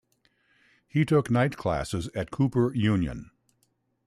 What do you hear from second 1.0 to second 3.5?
took night classes at Cooper Union.